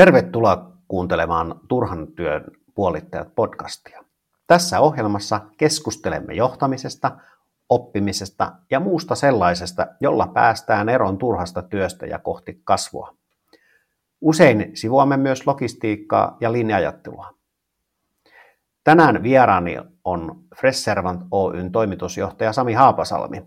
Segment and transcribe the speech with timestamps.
[0.00, 4.04] Tervetuloa kuuntelemaan Turhan työn puolittajat podcastia.
[4.46, 7.16] Tässä ohjelmassa keskustelemme johtamisesta,
[7.68, 13.14] oppimisesta ja muusta sellaisesta, jolla päästään eroon turhasta työstä ja kohti kasvua.
[14.20, 17.34] Usein sivuamme myös logistiikkaa ja linjajattelua.
[18.84, 23.46] Tänään vieraani on Fresh Servant Oyn toimitusjohtaja Sami Haapasalmi.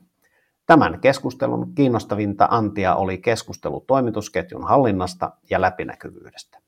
[0.66, 6.60] Tämän keskustelun kiinnostavinta antia oli keskustelu toimitusketjun hallinnasta ja läpinäkyvyydestä.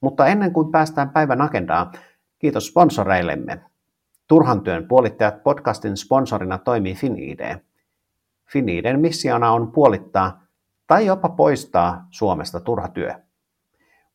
[0.00, 1.92] Mutta ennen kuin päästään päivän agendaan,
[2.38, 3.60] kiitos sponsoreillemme.
[4.28, 7.58] Turhan työn puolittajat podcastin sponsorina toimii FinID.
[8.52, 10.42] FinIDen missiona on puolittaa
[10.86, 13.14] tai jopa poistaa Suomesta turha työ.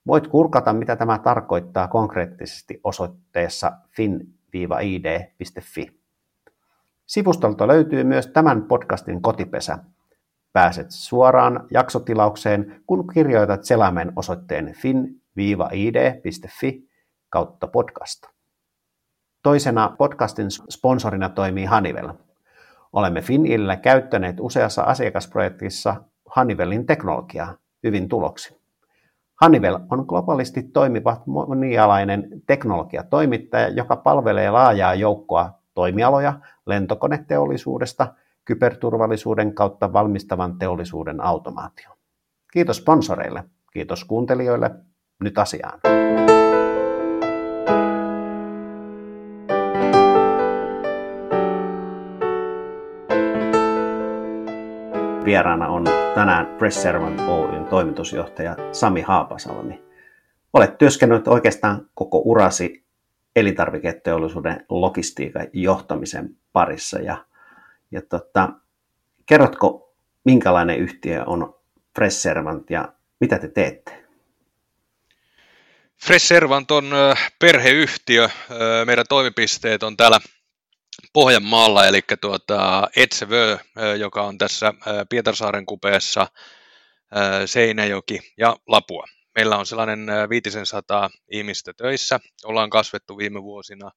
[0.08, 4.74] Voit kurkata, mitä tämä tarkoittaa konkreettisesti osoitteessa fin-id.fi.
[7.14, 9.78] Sivustolta löytyy myös tämän podcastin kotipesä.
[10.54, 15.30] Pääset suoraan jaksotilaukseen, kun kirjoitat selaimen osoitteen fin-id.fi
[17.30, 18.24] kautta podcast.
[19.44, 22.14] Toisena podcastin sponsorina toimii Hanivel.
[22.94, 28.62] Olemme Finillä käyttäneet useassa asiakasprojektissa Hanivelin teknologiaa hyvin tuloksi.
[29.42, 36.34] Hanivel on globaalisti toimiva monialainen teknologiatoimittaja, joka palvelee laajaa joukkoa toimialoja
[36.66, 38.14] lentokoneteollisuudesta
[38.46, 41.90] kyberturvallisuuden kautta valmistavan teollisuuden automaatio.
[42.54, 43.44] Kiitos sponsoreille,
[43.74, 44.72] kiitos kuuntelijoille.
[45.24, 45.80] Nyt asiaan.
[55.26, 55.84] Vieraana on
[56.16, 59.84] tänään Press Servant Oyn toimitusjohtaja Sami Haapasalmi.
[60.54, 62.83] Olet työskennellyt oikeastaan koko urasi
[63.36, 67.00] elintarviketeollisuuden logistiikan johtamisen parissa.
[67.00, 67.26] Ja,
[67.92, 68.50] ja tota,
[69.26, 71.56] kerrotko, minkälainen yhtiö on
[71.96, 74.04] Fresh Servant ja mitä te teette?
[76.06, 76.92] Fresh Servant on
[77.40, 78.30] perheyhtiö.
[78.86, 80.20] Meidän toimipisteet on täällä
[81.14, 83.58] Pohjanmaalla, eli tuota Etsevö,
[84.00, 84.74] joka on tässä
[85.10, 86.28] Pietarsaaren kupeessa,
[87.46, 89.06] Seinäjoki ja Lapua.
[89.36, 92.20] Meillä on sellainen 500 ihmistä töissä.
[92.44, 93.92] Ollaan kasvettu viime vuosina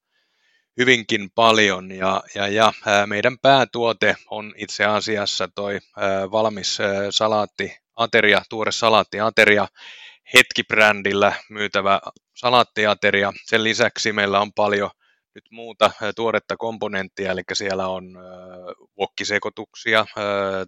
[0.76, 2.72] hyvinkin paljon ja, ja, ja
[3.06, 5.78] meidän päätuote on itse asiassa toi
[6.30, 6.78] valmis
[7.10, 9.68] salaattiateria, tuore salaattiateria,
[10.34, 12.00] hetkibrändillä myytävä
[12.34, 13.32] salaattiateria.
[13.46, 14.90] Sen lisäksi meillä on paljon
[15.34, 18.04] nyt muuta tuoretta komponenttia, eli siellä on
[18.98, 20.06] wokkisekoituksia,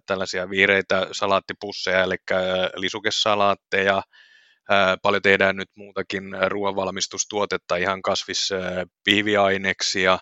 [0.05, 2.15] tällaisia vihreitä salaattipusseja, eli
[2.75, 4.01] lisukesalaatteja,
[5.01, 10.19] Paljon tehdään nyt muutakin ruoanvalmistustuotetta, ihan kasvispihviaineksia,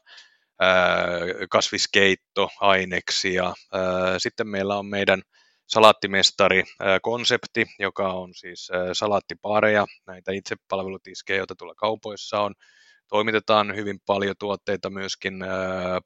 [1.49, 3.53] kasviskeittoaineksia.
[4.17, 5.21] Sitten meillä on meidän
[5.67, 12.53] salaattimestari-konsepti, joka on siis salaattipaareja, näitä itsepalvelutiskejä, joita tuolla kaupoissa on.
[13.07, 15.33] Toimitetaan hyvin paljon tuotteita myöskin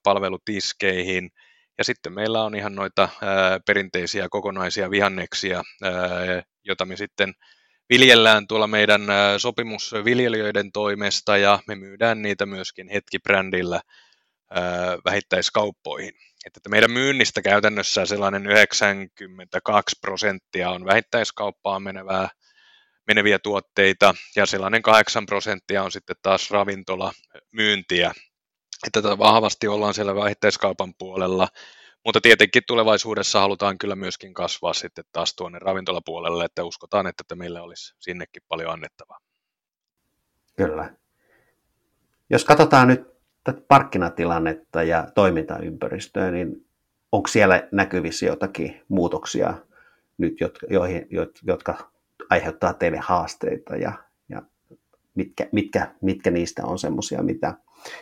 [0.03, 1.29] palvelutiskeihin.
[1.77, 3.09] Ja sitten meillä on ihan noita
[3.65, 5.63] perinteisiä kokonaisia vihanneksia,
[6.63, 7.33] joita me sitten
[7.91, 9.01] viljellään tuolla meidän
[9.37, 13.81] sopimusviljelijöiden toimesta ja me myydään niitä myöskin hetkibrändillä
[15.05, 16.13] vähittäiskauppoihin.
[16.45, 22.29] Että meidän myynnistä käytännössä sellainen 92 prosenttia on vähittäiskauppaan menevää,
[23.07, 27.13] meneviä tuotteita ja sellainen 8 prosenttia on sitten taas ravintola
[27.51, 28.11] myyntiä.
[28.87, 31.47] Että vahvasti ollaan siellä vähittäiskaupan puolella
[32.05, 37.63] mutta tietenkin tulevaisuudessa halutaan kyllä myöskin kasvaa sitten taas tuonne ravintolapuolelle, että uskotaan, että meillä
[37.63, 39.19] olisi sinnekin paljon annettavaa.
[40.57, 40.93] Kyllä.
[42.29, 43.01] Jos katsotaan nyt
[43.43, 46.65] tätä markkinatilannetta ja toimintaympäristöä, niin
[47.11, 49.53] onko siellä näkyvissä jotakin muutoksia
[50.17, 50.33] nyt,
[50.69, 51.07] joihin,
[51.43, 51.91] jotka
[52.29, 53.93] aiheuttaa teille haasteita ja,
[54.29, 54.41] ja
[55.15, 57.53] mitkä, mitkä, mitkä niistä on semmoisia, mitä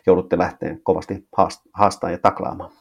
[0.06, 1.28] joudutte lähteä kovasti
[1.74, 2.72] haastamaan ja taklaamaan?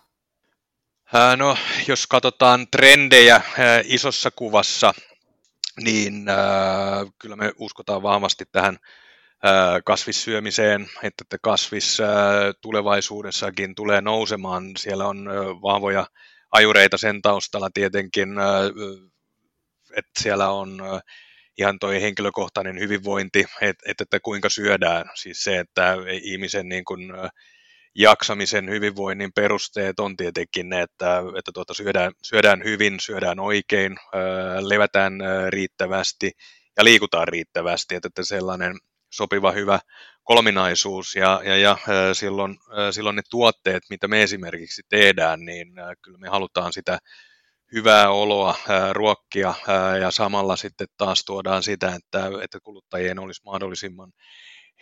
[1.36, 3.40] No, jos katsotaan trendejä
[3.84, 4.94] isossa kuvassa,
[5.80, 6.26] niin
[7.18, 8.78] kyllä me uskotaan vahvasti tähän
[9.84, 11.98] kasvissyömiseen, että kasvis
[12.60, 14.64] tulevaisuudessakin tulee nousemaan.
[14.78, 15.28] Siellä on
[15.62, 16.06] vahvoja
[16.52, 18.28] ajureita sen taustalla tietenkin,
[19.96, 20.78] että siellä on
[21.58, 25.10] ihan toi henkilökohtainen hyvinvointi, että, että kuinka syödään.
[25.14, 27.12] Siis se, että ihmisen niin kuin,
[27.94, 33.96] jaksamisen hyvinvoinnin perusteet on tietenkin ne, että, että tuota, syödään, syödään hyvin, syödään oikein,
[34.60, 35.12] levätään
[35.48, 36.32] riittävästi
[36.76, 38.78] ja liikutaan riittävästi, että, että sellainen
[39.10, 39.80] sopiva hyvä
[40.22, 41.76] kolminaisuus ja, ja, ja
[42.12, 42.56] silloin,
[42.90, 45.68] silloin ne tuotteet, mitä me esimerkiksi tehdään, niin
[46.02, 46.98] kyllä me halutaan sitä
[47.72, 53.42] hyvää oloa ää, ruokkia ää, ja samalla sitten taas tuodaan sitä, että, että kuluttajien olisi
[53.44, 54.12] mahdollisimman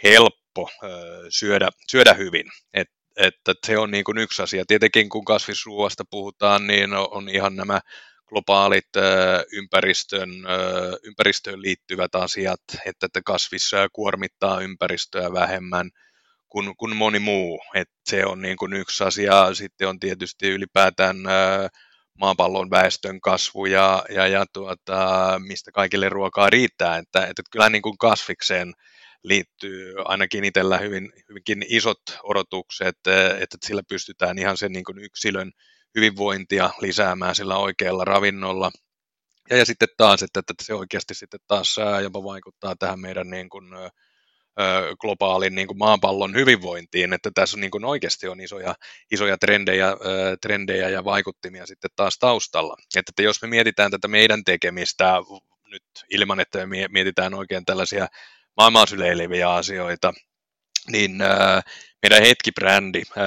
[0.02, 0.90] helppo ää,
[1.28, 2.46] syödä, syödä hyvin.
[2.74, 4.64] Et, että se on niin kuin yksi asia.
[4.66, 7.80] Tietenkin kun kasvisruoasta puhutaan, niin on ihan nämä
[8.26, 8.88] globaalit
[9.52, 10.30] ympäristön,
[11.02, 15.90] ympäristöön liittyvät asiat, että, että kasvis kuormittaa ympäristöä vähemmän
[16.48, 17.62] kuin, kuin moni muu.
[17.74, 19.54] Et se on niin kuin yksi asia.
[19.54, 21.16] Sitten on tietysti ylipäätään
[22.18, 26.96] maapallon väestön kasvu ja, ja, ja tuota, mistä kaikille ruokaa riittää.
[26.96, 28.72] Että, että kyllä niin kuin kasvikseen
[29.22, 32.96] liittyy ainakin itsellä hyvin, hyvinkin isot odotukset,
[33.40, 35.52] että sillä pystytään ihan sen niin kuin yksilön
[35.96, 38.70] hyvinvointia lisäämään sillä oikealla ravinnolla.
[39.50, 43.48] Ja, ja sitten taas, että, että se oikeasti sitten taas jopa vaikuttaa tähän meidän niin
[43.48, 43.64] kuin,
[45.00, 48.74] globaalin niin kuin maapallon hyvinvointiin, että tässä on, niin kuin oikeasti on isoja,
[49.10, 49.96] isoja trendejä,
[50.42, 52.76] trendejä ja vaikuttimia sitten taas taustalla.
[52.96, 55.14] Että, että jos me mietitään tätä meidän tekemistä
[55.70, 58.06] nyt ilman, että me mietitään oikein tällaisia
[58.56, 60.14] maailmaa syleileviä asioita,
[60.90, 61.62] niin äh,
[62.02, 63.24] meidän Hetki-brändi äh,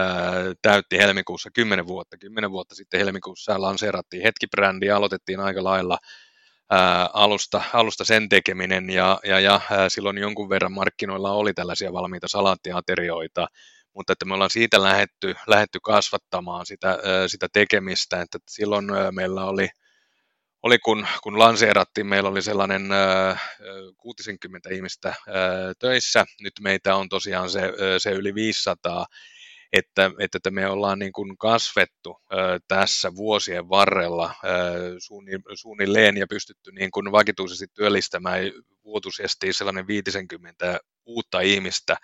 [0.62, 2.18] täytti helmikuussa 10 vuotta.
[2.18, 5.98] 10 vuotta sitten helmikuussa lanseerattiin Hetki-brändi ja aloitettiin aika lailla
[6.74, 12.28] äh, alusta, alusta sen tekeminen ja, ja, ja silloin jonkun verran markkinoilla oli tällaisia valmiita
[12.28, 13.48] salaattiaterioita,
[13.94, 16.98] mutta että me ollaan siitä lähetty, lähetty kasvattamaan sitä,
[17.28, 19.70] sitä tekemistä, että silloin meillä oli
[20.64, 23.42] oli kun, kun lanseerattiin, meillä oli sellainen äh,
[23.98, 25.16] 60 ihmistä äh,
[25.80, 27.62] töissä, nyt meitä on tosiaan se,
[27.98, 29.06] se yli 500,
[29.74, 34.34] että, että me ollaan niin kuin kasvettu äh, tässä vuosien varrella äh,
[35.56, 38.40] suunnilleen ja pystytty niin kuin vakituisesti työllistämään.
[38.84, 41.98] Vuotuisesti sellainen 50 uutta ihmistä,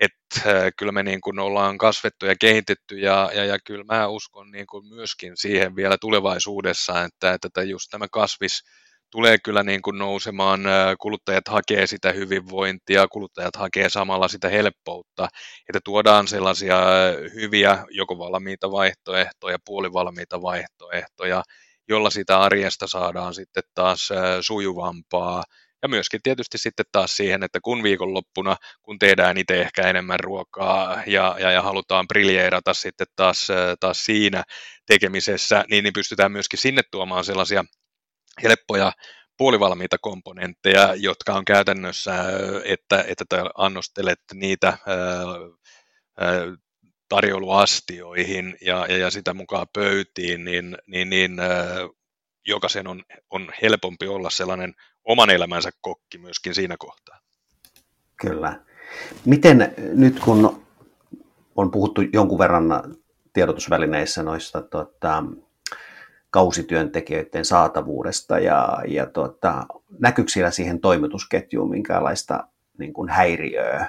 [0.00, 4.06] että äh, kyllä me niin kuin ollaan kasvettu ja kehitetty ja, ja, ja kyllä mä
[4.06, 8.62] uskon niin kuin myöskin siihen vielä tulevaisuudessa, että, että just tämä kasvis
[9.10, 15.28] tulee kyllä niin kuin nousemaan, äh, kuluttajat hakee sitä hyvinvointia, kuluttajat hakee samalla sitä helppoutta,
[15.68, 16.80] että tuodaan sellaisia
[17.34, 21.42] hyviä joko valmiita vaihtoehtoja, puolivalmiita vaihtoehtoja,
[21.88, 25.42] jolla sitä arjesta saadaan sitten taas äh, sujuvampaa,
[25.82, 31.02] ja myöskin tietysti sitten taas siihen, että kun viikonloppuna, kun tehdään itse ehkä enemmän ruokaa
[31.06, 33.48] ja, ja, ja halutaan briljeerata sitten taas,
[33.80, 34.44] taas siinä
[34.86, 37.64] tekemisessä, niin, niin pystytään myöskin sinne tuomaan sellaisia
[38.42, 38.92] helppoja
[39.38, 42.14] puolivalmiita komponentteja, jotka on käytännössä,
[42.64, 43.24] että, että
[43.56, 44.76] annostelet niitä ää,
[47.08, 51.36] tarjouluastioihin ja, ja, ja sitä mukaan pöytiin, niin, niin, niin
[52.46, 54.74] jokaisen on, on helpompi olla sellainen
[55.04, 57.18] oman elämänsä kokki myöskin siinä kohtaa.
[58.20, 58.60] Kyllä.
[59.24, 60.62] Miten nyt kun
[61.56, 62.96] on puhuttu jonkun verran
[63.32, 65.24] tiedotusvälineissä noista tota,
[66.30, 69.66] kausityöntekijöiden saatavuudesta ja, ja tota,
[69.98, 72.46] näkyykö siellä siihen toimitusketjuun minkälaista
[72.78, 73.86] niin kuin häiriöä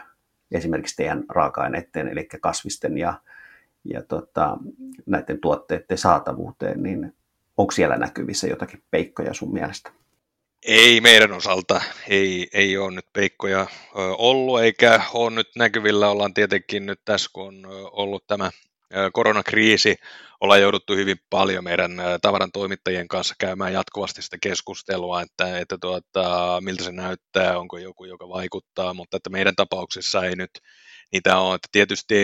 [0.52, 3.14] esimerkiksi teidän raaka-aineiden, eli kasvisten ja,
[3.84, 4.58] ja tota,
[5.06, 7.16] näiden tuotteiden saatavuuteen, niin
[7.58, 9.92] onko siellä näkyvissä jotakin peikkoja sun mielestä?
[10.66, 13.68] Ei meidän osalta, ei, ei ole nyt peikkoja
[14.18, 16.10] ollut, eikä ole nyt näkyvillä.
[16.10, 18.52] Ollaan tietenkin nyt tässä, kun on ollut tämä
[19.14, 19.96] koronakriisi,
[20.42, 26.58] ollaan jouduttu hyvin paljon meidän tavaran toimittajien kanssa käymään jatkuvasti sitä keskustelua, että, että tuota,
[26.62, 30.52] miltä se näyttää, onko joku, joka vaikuttaa, mutta että meidän tapauksessa ei nyt
[31.12, 31.56] niitä ole.
[31.56, 32.16] Että tietysti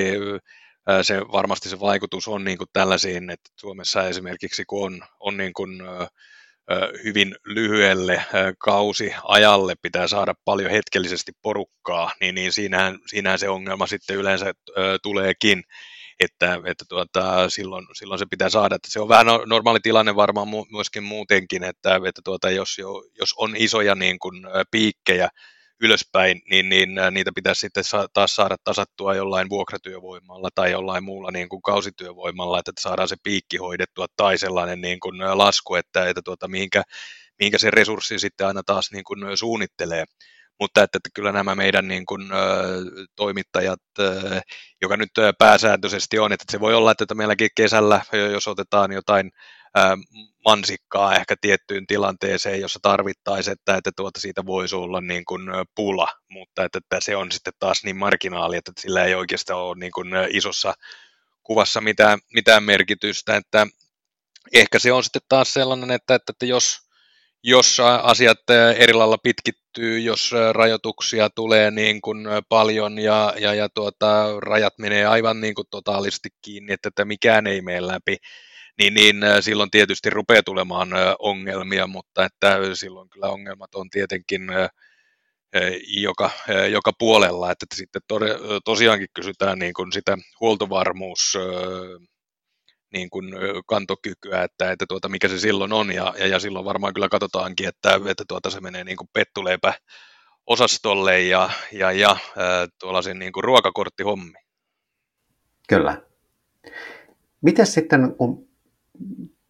[1.02, 5.54] se, varmasti se vaikutus on niin kuin tällaisiin, että Suomessa esimerkiksi kun on, on niin
[5.54, 5.82] kuin,
[7.04, 8.26] hyvin lyhyelle
[8.58, 14.54] kausiajalle pitää saada paljon hetkellisesti porukkaa, niin, niin siinähän, siinähän se ongelma sitten yleensä
[15.04, 15.64] tuleekin,
[16.20, 18.76] että, että tuota, silloin, silloin se pitää saada.
[18.76, 22.90] Että se on vähän no, normaali tilanne varmaan myöskin muutenkin, että, että tuota, jos, jo,
[23.20, 24.36] jos on isoja niin kuin,
[24.72, 25.30] piikkejä
[25.82, 27.84] ylöspäin, niin, niin niitä pitäisi sitten
[28.14, 33.58] taas saada tasattua jollain vuokratyövoimalla tai jollain muulla niin kuin kausityövoimalla, että saadaan se piikki
[33.58, 36.84] hoidettua tai sellainen niin kuin lasku, että, että tuota, mihinkä,
[37.40, 40.06] mihinkä se resurssi sitten aina taas niin kuin suunnittelee.
[40.60, 42.22] Mutta että, että kyllä nämä meidän niin kuin,
[43.16, 43.80] toimittajat,
[44.82, 49.32] joka nyt pääsääntöisesti on, että se voi olla, että meilläkin kesällä, jos otetaan jotain
[50.46, 55.42] mansikkaa ehkä tiettyyn tilanteeseen, jossa tarvittaisiin, että, että tuota siitä voisi olla niin kuin
[55.76, 59.76] pula, mutta että, että se on sitten taas niin marginaali, että sillä ei oikeastaan ole
[59.80, 60.74] niin kuin isossa
[61.44, 63.68] kuvassa mitään, mitään merkitystä, että
[64.54, 66.78] ehkä se on sitten taas sellainen, että, että, että jos,
[67.44, 68.40] jos asiat
[68.78, 75.06] eri lailla pitkittyy, jos rajoituksia tulee niin kuin paljon ja, ja, ja tuota, rajat menee
[75.06, 78.18] aivan niin kuin totaalisesti kiinni, että, että mikään ei mene läpi,
[78.80, 84.42] niin, niin silloin tietysti rupeaa tulemaan ongelmia, mutta että silloin kyllä ongelmat on tietenkin
[85.88, 86.30] joka,
[86.72, 88.02] joka puolella, että sitten
[88.66, 91.38] tosiaankin kysytään niin kuin sitä huoltovarmuus
[92.94, 93.26] niin kuin
[93.68, 97.68] kantokykyä, että, että tuota, mikä se silloin on, ja, ja, ja silloin varmaan kyllä katsotaankin,
[97.68, 99.74] että, että tuota, se menee niin kuin pettuleipä
[100.48, 102.18] osastolle ja, ja, ja
[102.80, 104.34] tuollaisen niin kuin ruokakorttihommi.
[105.70, 106.02] Kyllä.
[107.42, 108.49] Miten sitten, kun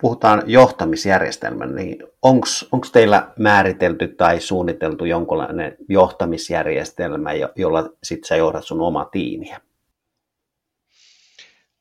[0.02, 8.82] puhutaan johtamisjärjestelmän, niin onko teillä määritelty tai suunniteltu jonkunlainen johtamisjärjestelmä, jolla sitten sä johdat sun
[8.82, 9.62] oma tiimiä?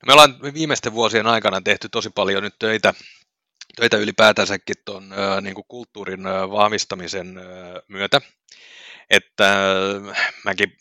[0.06, 2.94] Me ollaan viimeisten vuosien aikana tehty tosi paljon nyt töitä,
[3.76, 5.10] töitä ylipäätänsäkin tuon
[5.42, 7.40] niin kulttuurin vahvistamisen
[7.88, 8.20] myötä.
[9.10, 9.56] Että
[10.44, 10.76] mäkin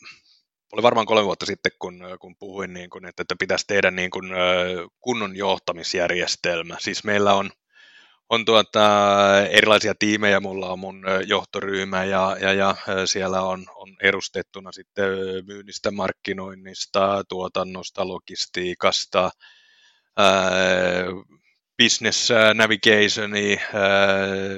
[0.72, 4.10] oli varmaan kolme vuotta sitten, kun, kun puhuin, niin kun, että, että pitäisi tehdä niin
[4.10, 4.30] kun,
[5.00, 6.76] kunnon johtamisjärjestelmä.
[6.80, 7.50] Siis meillä on,
[8.28, 8.80] on tuota,
[9.50, 15.08] erilaisia tiimejä, mulla on mun johtoryhmä ja, ja, ja siellä on, on edustettuna sitten
[15.46, 19.30] myynnistä, markkinoinnista, tuotannosta, logistiikasta,
[20.16, 20.50] ää,
[21.82, 23.58] business navigationi,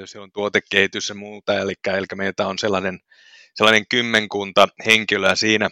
[0.05, 3.00] se on tuotekehitys ja muuta, eli, eli meitä on sellainen,
[3.55, 5.71] sellainen kymmenkunta henkilöä siinä,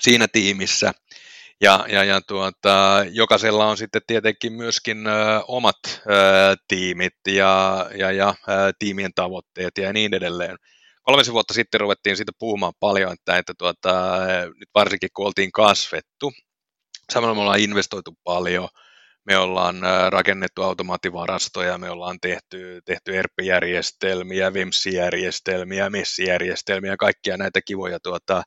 [0.00, 0.92] siinä tiimissä.
[1.60, 6.00] Ja, ja, ja tuota, jokaisella on sitten tietenkin myöskin ö, omat ö,
[6.68, 10.56] tiimit ja, ja, ja ö, tiimien tavoitteet ja niin edelleen.
[11.02, 16.32] Kolmisen vuotta sitten ruvettiin siitä puhumaan paljon, että, että tuota, nyt varsinkin kun oltiin kasvettu,
[17.12, 18.68] samalla me ollaan investoitu paljon,
[19.24, 19.76] me ollaan
[20.10, 28.42] rakennettu automaattivarastoja, me ollaan tehty, tehty ERP-järjestelmiä, VIMS-järjestelmiä, MES-järjestelmiä, kaikkia näitä kivoja tuota,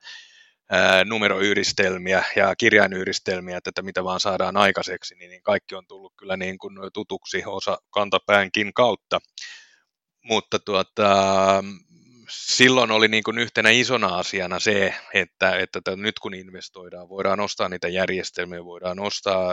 [1.06, 6.38] numeroyhdistelmiä ja kirjainyhdistelmiä, että, että mitä vaan saadaan aikaiseksi, niin, niin kaikki on tullut kyllä
[6.38, 9.20] niin kuin tutuksi osa kantapäänkin kautta.
[10.24, 11.64] Mutta tuota,
[12.30, 17.70] silloin oli niin kuin yhtenä isona asiana se, että, että, nyt kun investoidaan, voidaan ostaa
[17.70, 19.52] niitä järjestelmiä, voidaan ostaa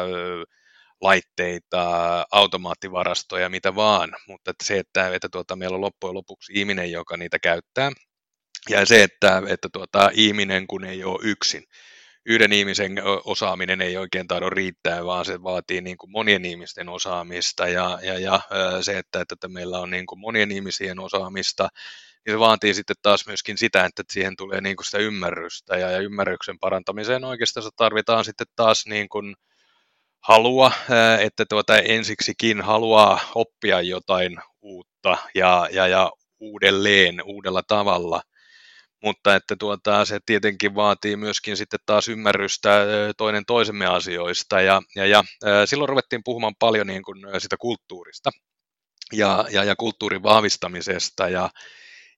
[1.01, 6.93] laitteita, automaattivarastoja, mitä vaan, mutta että se, että, että tuota, meillä on loppujen lopuksi ihminen,
[6.93, 7.93] joka niitä käyttää,
[8.71, 11.65] ja se, että, että tuota, ihminen kun ei ole yksin,
[12.27, 12.93] yhden ihmisen
[13.25, 17.69] osaaminen ei oikein taida riittää, vaan se vaatii niin kuin monien ihmisten osaamista.
[17.69, 18.41] Ja, ja, ja
[18.81, 21.69] se, että, että meillä on niin kuin monien ihmisien osaamista,
[22.27, 25.77] niin se vaatii sitten taas myöskin sitä, että siihen tulee niin kuin sitä ymmärrystä.
[25.77, 29.35] Ja, ja ymmärryksen parantamiseen oikeastaan tarvitaan sitten taas niin kuin
[30.21, 30.73] halua,
[31.21, 38.23] että tuota ensiksikin haluaa oppia jotain uutta ja, ja, ja uudelleen, uudella tavalla–
[39.07, 42.87] mutta että tuota, se tietenkin vaatii myöskin sitten taas ymmärrystä
[43.17, 44.61] toinen toisemme asioista.
[44.61, 45.25] Ja, ja, ja
[45.65, 48.31] silloin ruvettiin puhumaan paljon niin kuin sitä kulttuurista
[49.13, 51.29] ja, ja, ja kulttuurin vahvistamisesta.
[51.29, 51.51] Ja,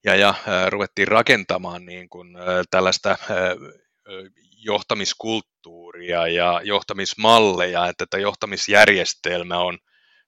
[0.05, 0.35] ja, ja
[0.69, 2.29] ruvettiin rakentamaan niin kuin
[2.71, 3.17] tällaista
[4.65, 9.79] johtamiskulttuuria ja johtamismalleja, että tämä johtamisjärjestelmä on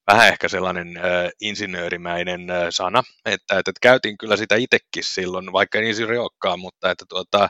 [0.07, 5.53] vähän ehkä sellainen äh, insinöörimäinen äh, sana, että, että, että käytin kyllä sitä itsekin silloin,
[5.53, 7.49] vaikka en insinööri olekaan, mutta että tuota,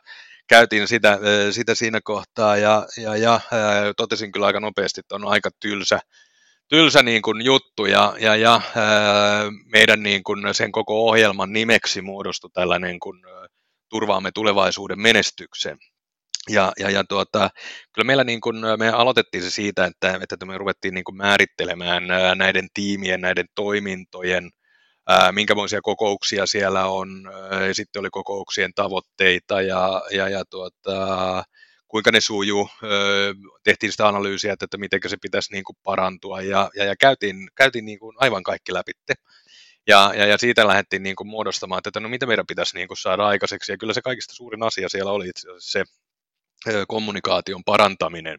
[0.50, 1.18] käytin sitä, äh,
[1.50, 3.40] sitä siinä kohtaa ja, ja, ja äh,
[3.96, 6.00] totesin kyllä aika nopeasti, että on aika tylsä,
[6.68, 8.62] tylsä niin kuin juttu ja, ja, ja äh,
[9.72, 13.48] meidän niin kuin sen koko ohjelman nimeksi muodostui tällainen kuin äh,
[13.88, 15.78] turvaamme tulevaisuuden menestyksen.
[16.48, 17.50] Ja, ja, ja tuota,
[17.94, 22.02] kyllä meillä niin kuin, me aloitettiin se siitä, että, että me ruvettiin niin kuin määrittelemään
[22.34, 24.50] näiden tiimien, näiden toimintojen,
[25.32, 27.08] minkälaisia kokouksia siellä on,
[27.68, 31.44] ja sitten oli kokouksien tavoitteita ja, ja, ja tuota,
[31.88, 32.68] kuinka ne sujuu,
[33.64, 37.48] tehtiin sitä analyysiä, että, että miten se pitäisi niin kuin parantua ja, ja, ja käytiin,
[37.54, 38.92] käytiin niin kuin aivan kaikki läpi.
[39.86, 42.98] Ja, ja, ja siitä lähdettiin niin kuin muodostamaan, että no mitä meidän pitäisi niin kuin
[42.98, 43.72] saada aikaiseksi.
[43.72, 45.84] Ja kyllä se kaikista suurin asia siellä oli itse asiassa se,
[46.88, 48.38] kommunikaation parantaminen.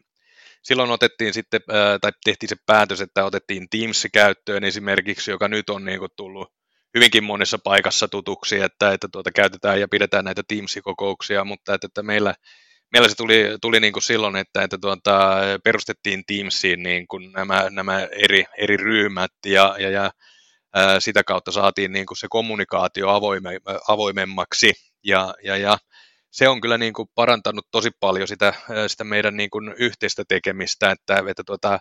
[0.62, 1.60] Silloin otettiin sitten,
[2.00, 6.52] tai tehtiin se päätös, että otettiin Teams käyttöön esimerkiksi, joka nyt on niin kuin tullut
[6.94, 12.02] hyvinkin monessa paikassa tutuksi, että, että tuota, käytetään ja pidetään näitä Teams-kokouksia, mutta että, että
[12.02, 12.34] meillä,
[12.92, 17.70] meillä se tuli, tuli niin kuin silloin, että, että tuota, perustettiin Teamsiin niin kuin nämä,
[17.70, 20.10] nämä eri, eri ryhmät ja, ja, ja
[20.98, 24.72] sitä kautta saatiin niin kuin se kommunikaatio avoime, avoimemmaksi
[25.04, 25.78] ja, ja, ja
[26.32, 28.54] se on kyllä niin kuin parantanut tosi paljon sitä,
[28.86, 31.78] sitä meidän niin kuin yhteistä tekemistä, että, että tuota,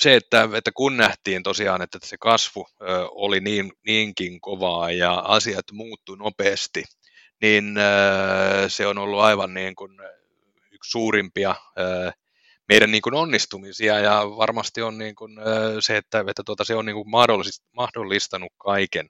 [0.00, 2.66] se, että, että kun nähtiin tosiaan, että se kasvu
[3.10, 6.84] oli niin, niinkin kovaa ja asiat muuttu nopeasti,
[7.42, 7.74] niin
[8.68, 9.92] se on ollut aivan niin kuin
[10.72, 11.54] yksi suurimpia
[12.68, 15.36] meidän niin kuin onnistumisia ja varmasti on niin kuin,
[15.80, 17.10] se, että, että tuota, se on niin kuin
[17.76, 19.08] mahdollistanut kaiken,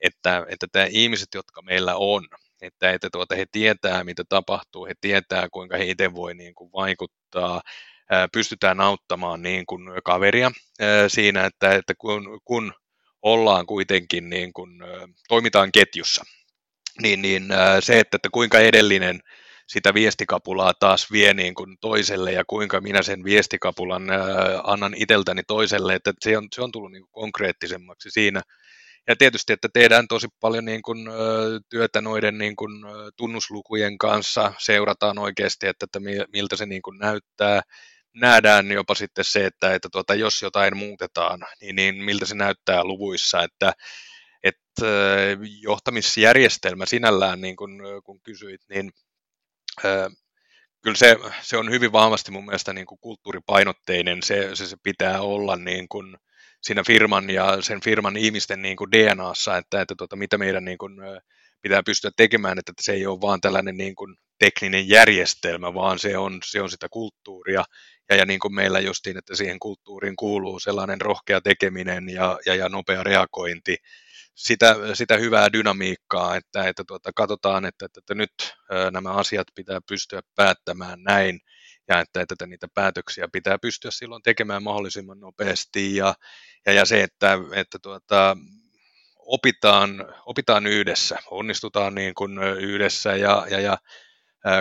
[0.00, 2.28] että, että tämä ihmiset, jotka meillä on,
[2.62, 6.72] että, että tuota, he tietää, mitä tapahtuu, he tietää, kuinka he itse voi niin kuin
[6.72, 7.60] vaikuttaa,
[8.32, 10.50] pystytään auttamaan niin kuin kaveria
[11.08, 12.72] siinä, että, että kun, kun
[13.22, 14.70] ollaan kuitenkin, niin kuin,
[15.28, 16.24] toimitaan ketjussa,
[17.02, 17.46] niin, niin
[17.80, 19.20] se, että, että kuinka edellinen
[19.68, 24.02] sitä viestikapulaa taas vie niin kuin toiselle ja kuinka minä sen viestikapulan
[24.64, 28.42] annan itseltäni toiselle, että se on, se on tullut niin kuin konkreettisemmaksi siinä.
[29.08, 31.08] Ja tietysti, että tehdään tosi paljon niin kuin,
[31.68, 32.72] työtä noiden niin kuin,
[33.16, 36.00] tunnuslukujen kanssa, seurataan oikeasti, että, että
[36.32, 37.62] miltä se niin kuin näyttää,
[38.14, 42.84] nähdään jopa sitten se, että, että tuota, jos jotain muutetaan, niin, niin miltä se näyttää
[42.84, 43.72] luvuissa, että,
[44.42, 44.86] että
[45.62, 48.90] johtamisjärjestelmä sinällään, niin kuin, kun kysyit, niin
[50.82, 55.20] kyllä se, se on hyvin vahvasti mun mielestä niin kuin kulttuuripainotteinen, se, se, se pitää
[55.20, 56.16] olla niin kuin
[56.62, 60.78] siinä firman ja sen firman ihmisten niin kuin DNAssa, että, että tuota, mitä meidän niin
[60.78, 60.96] kuin,
[61.62, 66.18] pitää pystyä tekemään, että se ei ole vaan tällainen niin kuin tekninen järjestelmä, vaan se
[66.18, 67.64] on, se on sitä kulttuuria.
[68.10, 72.54] Ja, ja niin kuin meillä justiin, että siihen kulttuuriin kuuluu sellainen rohkea tekeminen ja, ja,
[72.54, 73.76] ja nopea reagointi,
[74.34, 78.32] sitä, sitä hyvää dynamiikkaa, että, että tuota, katsotaan, että, että, että nyt
[78.90, 81.40] nämä asiat pitää pystyä päättämään näin,
[81.88, 86.14] ja että, että, niitä päätöksiä pitää pystyä silloin tekemään mahdollisimman nopeasti, ja,
[86.66, 88.36] ja, ja se, että, että tuota,
[89.18, 93.78] opitaan, opitaan yhdessä, onnistutaan niin kuin yhdessä ja, ja, ja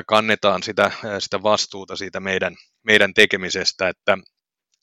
[0.08, 4.18] kannetaan sitä, sitä vastuuta siitä meidän, meidän tekemisestä, että,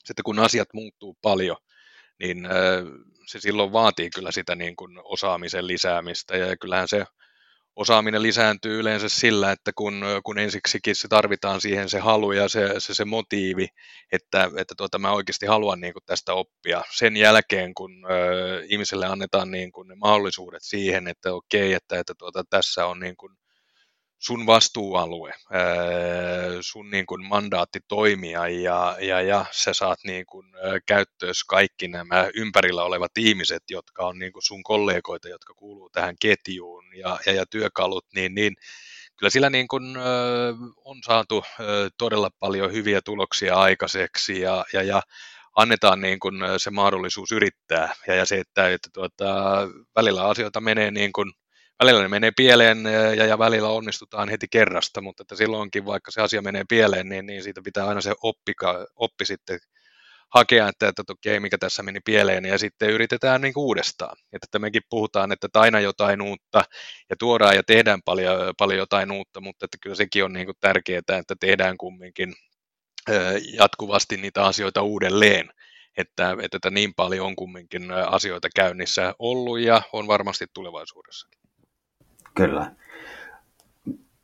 [0.09, 1.57] että kun asiat muuttuu paljon,
[2.19, 2.47] niin
[3.27, 7.05] se silloin vaatii kyllä sitä niin kuin osaamisen lisäämistä ja kyllähän se
[7.79, 12.79] osaaminen lisääntyy yleensä sillä, että kun, kun ensiksikin se tarvitaan siihen se halu ja se,
[12.79, 13.67] se, se motiivi,
[14.11, 16.83] että, että tuota, mä oikeasti haluan niin kuin tästä oppia.
[16.91, 22.13] Sen jälkeen, kun ö, ihmiselle annetaan niin kuin ne mahdollisuudet siihen, että okei, että, että
[22.17, 23.33] tuota, tässä on niin kuin
[24.19, 25.33] sun vastuualue,
[26.61, 30.47] sun niin kuin mandaatti toimia ja, ja, ja sä saat niin kuin
[30.85, 36.15] käyttöös kaikki nämä ympärillä olevat ihmiset, jotka on niin kuin sun kollegoita, jotka kuuluu tähän
[36.21, 38.55] ketjuun ja, ja, ja työkalut, niin, niin
[39.17, 39.83] kyllä sillä niin kuin,
[40.85, 41.43] on saatu
[41.97, 45.01] todella paljon hyviä tuloksia aikaiseksi ja, ja, ja
[45.55, 47.93] annetaan niin kuin se mahdollisuus yrittää.
[48.07, 49.25] Ja, ja se, että, että tuota,
[49.95, 51.31] välillä asioita menee niin kuin
[51.79, 52.83] välillä ne menee pieleen
[53.17, 57.25] ja, ja välillä onnistutaan heti kerrasta, mutta että silloinkin vaikka se asia menee pieleen, niin,
[57.25, 59.59] niin siitä pitää aina se oppika, oppi sitten
[60.29, 64.17] hakea, että, että okei, mikä tässä meni pieleen, ja sitten yritetään niin uudestaan.
[64.33, 66.63] Että, että mekin puhutaan, että aina jotain uutta,
[67.09, 70.57] ja tuodaan ja tehdään paljon, paljon jotain uutta, mutta että kyllä sekin on niin kuin
[70.59, 72.33] tärkeää, että tehdään kumminkin
[73.53, 75.49] jatkuvasti niitä asioita uudelleen,
[75.97, 81.39] että, että niin paljon on kumminkin asioita käynnissä ollut ja on varmasti tulevaisuudessakin.
[82.47, 82.71] Kyllä.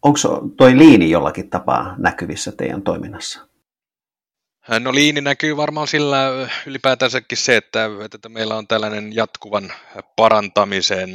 [0.01, 0.19] Onko
[0.57, 3.47] toi liini jollakin tapaa näkyvissä teidän toiminnassa?
[4.79, 6.29] No liini näkyy varmaan sillä
[6.65, 9.73] ylipäätänsäkin se, että, että meillä on tällainen jatkuvan
[10.15, 11.09] parantamisen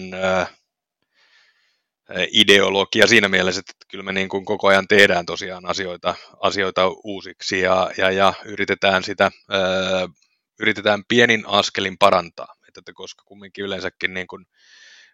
[2.30, 7.60] ideologia siinä mielessä, että kyllä me niin kuin koko ajan tehdään tosiaan asioita, asioita uusiksi
[7.60, 9.30] ja, ja, ja yritetään sitä
[10.60, 14.46] yritetään pienin askelin parantaa, että koska kumminkin yleensäkin niin kuin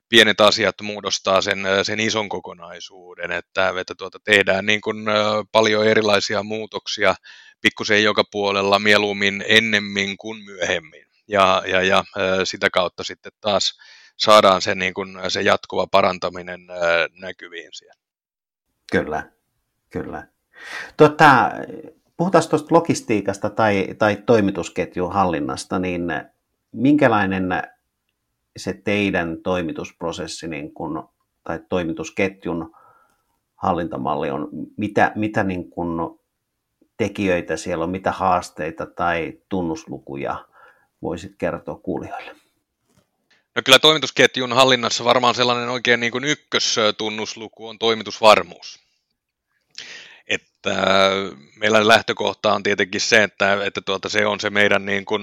[0.09, 5.07] pienet asiat muodostaa sen, sen ison kokonaisuuden, että, että tuota, tehdään niin kuin
[5.53, 7.15] paljon erilaisia muutoksia
[7.61, 11.07] pikkusen joka puolella mieluummin ennemmin kuin myöhemmin.
[11.29, 12.05] Ja, ja, ja
[12.45, 13.79] sitä kautta sitten taas
[14.17, 16.61] saadaan se, niin kuin, se jatkuva parantaminen
[17.21, 18.01] näkyviin siellä.
[18.93, 19.31] Kyllä,
[19.91, 20.27] kyllä.
[20.97, 21.51] Tuota,
[22.17, 26.03] puhutaan tuosta logistiikasta tai, tai toimitusketjun hallinnasta, niin
[26.73, 27.49] minkälainen
[28.57, 31.09] se teidän toimitusprosessi niin kun,
[31.45, 32.75] tai toimitusketjun
[33.57, 36.21] hallintamalli on, mitä, mitä niin kun
[36.97, 40.45] tekijöitä siellä on, mitä haasteita tai tunnuslukuja
[41.03, 42.37] voisit kertoa kuulijoille?
[43.57, 48.86] No kyllä toimitusketjun hallinnassa varmaan sellainen oikein niin kuin ykköstunnusluku on toimitusvarmuus.
[50.67, 51.11] Että
[51.57, 55.23] meillä lähtökohta on tietenkin se, että, että tuota, se on se meidän niin kuin,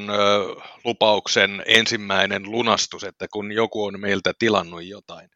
[0.83, 5.29] lupauksen ensimmäinen lunastus, että kun joku on meiltä tilannut jotain,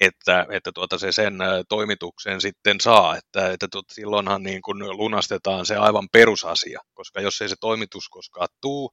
[0.00, 5.66] että, että tuota, se sen toimituksen sitten saa, että, että tuota, silloinhan niin kuin lunastetaan
[5.66, 8.90] se aivan perusasia, koska jos ei se toimitus koskaan tuu,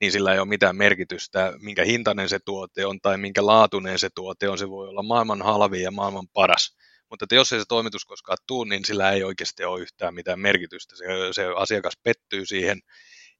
[0.00, 4.08] niin sillä ei ole mitään merkitystä, minkä hintainen se tuote on tai minkä laatuinen se
[4.14, 4.58] tuote on.
[4.58, 6.76] Se voi olla maailman halvin ja maailman paras,
[7.14, 10.40] mutta että jos ei se toimitus koskaan tuu, niin sillä ei oikeasti ole yhtään mitään
[10.40, 10.96] merkitystä.
[10.96, 12.80] Se, se asiakas pettyy siihen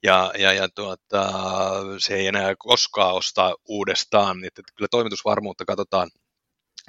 [0.03, 1.33] ja, ja, ja tuota,
[1.99, 4.37] se ei enää koskaan ostaa uudestaan.
[4.37, 6.11] Että, että kyllä toimitusvarmuutta katsotaan,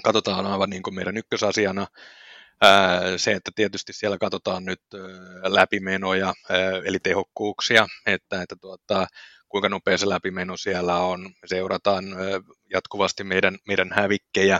[0.04, 1.88] katsotaan aivan niin kuin meidän ykkösasiana.
[3.18, 4.82] Se, että tietysti siellä katsotaan nyt
[5.44, 6.34] läpimenoja,
[6.86, 9.08] eli tehokkuuksia, että, että tuota,
[9.50, 11.34] kuinka nopea se läpimeno siellä on.
[11.46, 12.06] Seurataan
[12.74, 14.60] jatkuvasti meidän, meidän hävikkejä,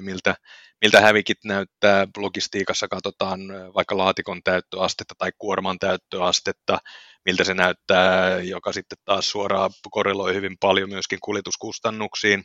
[0.00, 0.34] miltä,
[0.82, 2.06] miltä hävikit näyttää.
[2.16, 3.40] Logistiikassa katsotaan
[3.74, 6.78] vaikka laatikon täyttöastetta tai kuorman täyttöastetta,
[7.24, 12.44] miltä se näyttää, joka sitten taas suoraan korreloi hyvin paljon myöskin kuljetuskustannuksiin.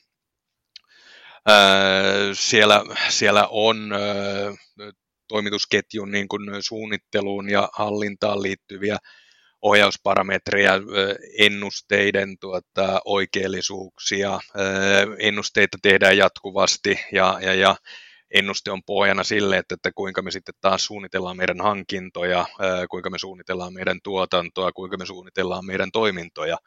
[2.33, 3.91] Siellä, siellä on
[5.27, 8.97] toimitusketjun niin kuin suunnitteluun ja hallintaan liittyviä
[9.61, 10.73] ohjausparametreja,
[11.39, 14.39] ennusteiden tuota, oikeellisuuksia,
[15.19, 17.75] ennusteita tehdään jatkuvasti ja, ja, ja
[18.33, 22.45] ennuste on pohjana sille, että, että kuinka me sitten taas suunnitellaan meidän hankintoja,
[22.89, 26.57] kuinka me suunnitellaan meidän tuotantoa, kuinka me suunnitellaan meidän toimintoja.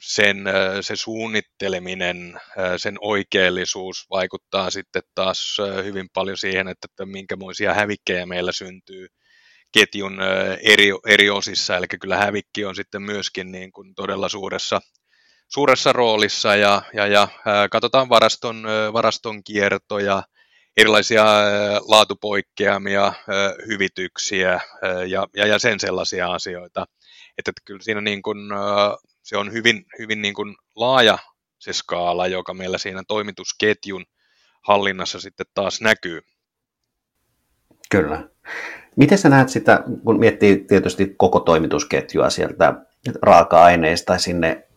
[0.00, 0.44] Sen,
[0.80, 2.40] se suunnitteleminen,
[2.76, 9.06] sen oikeellisuus vaikuttaa sitten taas hyvin paljon siihen, että, että minkämoisia hävikkejä meillä syntyy
[9.72, 10.18] ketjun
[10.62, 14.80] eri, eri osissa, eli kyllä hävikki on sitten myöskin niin kuin todella suuressa,
[15.48, 17.28] suuressa roolissa ja, ja, ja
[17.70, 20.22] katsotaan varaston, varaston kiertoja,
[20.76, 21.24] erilaisia
[21.88, 23.12] laatupoikkeamia,
[23.68, 24.60] hyvityksiä
[25.06, 26.86] ja, ja, ja sen sellaisia asioita.
[27.38, 28.38] Että, kyllä siinä niin kuin,
[29.22, 31.18] se on hyvin, hyvin niin kuin laaja
[31.58, 34.04] se skaala, joka meillä siinä toimitusketjun
[34.62, 36.20] hallinnassa sitten taas näkyy.
[37.90, 38.28] Kyllä.
[38.96, 42.74] Miten sä näet sitä, kun miettii tietysti koko toimitusketjua sieltä
[43.22, 44.68] raaka-aineista sinne,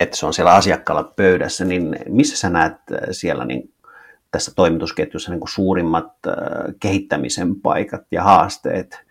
[0.00, 3.74] että se on siellä asiakkaalla pöydässä, niin missä sä näet äh, siellä niin
[4.30, 6.34] tässä toimitusketjussa niin suurimmat äh,
[6.80, 9.06] kehittämisen paikat ja haasteet?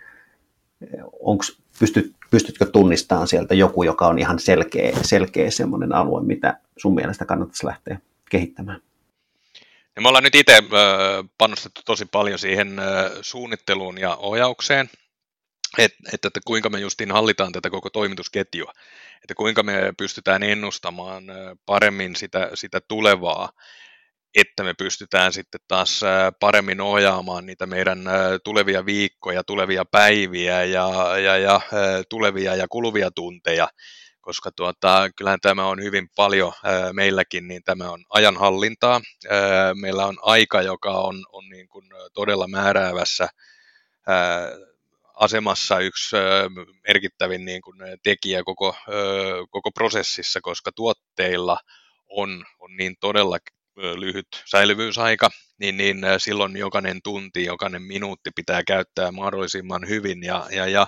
[1.19, 6.95] Onks, pystyt, pystytkö tunnistamaan sieltä joku, joka on ihan selkeä, selkeä semmoinen alue, mitä sun
[6.95, 8.82] mielestä kannattaisi lähteä kehittämään?
[9.95, 10.63] Ja me ollaan nyt itse
[11.38, 12.76] panostettu tosi paljon siihen
[13.21, 14.89] suunnitteluun ja ohjaukseen,
[15.78, 18.74] että, että, että kuinka me justiin hallitaan tätä koko toimitusketjua,
[19.25, 21.23] että kuinka me pystytään ennustamaan
[21.65, 23.49] paremmin sitä, sitä tulevaa,
[24.35, 26.01] että me pystytään sitten taas
[26.39, 28.03] paremmin ohjaamaan niitä meidän
[28.43, 31.61] tulevia viikkoja, tulevia päiviä ja, ja, ja
[32.09, 33.67] tulevia ja kuluvia tunteja,
[34.21, 36.53] koska tuota, kyllähän tämä on hyvin paljon
[36.93, 39.01] meilläkin, niin tämä on ajanhallintaa.
[39.81, 43.27] Meillä on aika, joka on, on niin kuin todella määräävässä
[44.07, 44.49] ää,
[45.15, 46.15] asemassa yksi
[46.88, 48.75] merkittävin niin kuin tekijä koko,
[49.49, 51.60] koko prosessissa, koska tuotteilla
[52.10, 53.38] on, on niin todella
[53.75, 60.67] lyhyt säilyvyysaika, niin, niin silloin jokainen tunti, jokainen minuutti pitää käyttää mahdollisimman hyvin ja, ja,
[60.67, 60.88] ja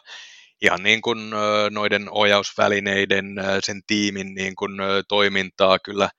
[0.61, 1.29] ihan niin kuin
[1.69, 4.71] noiden ohjausvälineiden, sen tiimin niin kuin
[5.07, 6.09] toimintaa kyllä,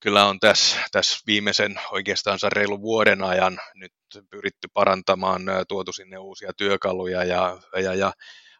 [0.00, 3.92] kyllä on tässä, tässä viimeisen oikeastaan reilun vuoden ajan nyt
[4.30, 8.12] pyritty parantamaan, tuotu sinne uusia työkaluja ja, ja, ja